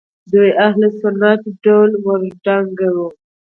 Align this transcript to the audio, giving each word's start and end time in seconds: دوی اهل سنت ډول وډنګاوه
دوی 0.31 0.49
اهل 0.67 0.81
سنت 0.99 1.41
ډول 1.63 1.91
وډنګاوه 2.05 3.07